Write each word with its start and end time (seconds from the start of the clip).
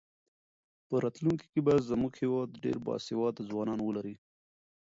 په 0.87 0.95
راتلونکي 1.03 1.45
کې 1.53 1.59
به 1.65 1.73
زموږ 1.89 2.13
هېواد 2.23 2.49
ډېر 2.63 2.77
باسواده 2.85 3.41
ځوانان 3.49 3.79
ولري. 3.83 4.15